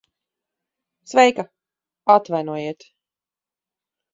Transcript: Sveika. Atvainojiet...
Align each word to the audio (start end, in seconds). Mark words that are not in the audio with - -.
Sveika. 1.11 1.45
Atvainojiet... 2.15 2.81